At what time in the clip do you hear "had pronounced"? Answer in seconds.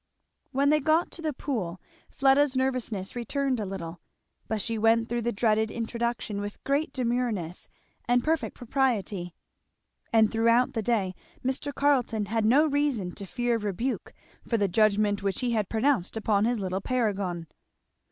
15.51-16.17